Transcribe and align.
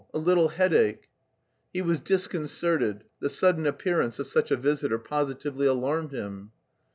a 0.15 0.17
little 0.17 0.49
headache..." 0.49 1.11
He 1.71 1.83
was 1.83 1.99
disconcerted; 1.99 3.03
the 3.19 3.29
sudden 3.29 3.67
appearance 3.67 4.17
of 4.17 4.25
such 4.25 4.49
a 4.49 4.57
visitor 4.57 4.97
positively 4.97 5.67
alarmed 5.67 6.11
him. 6.11 6.49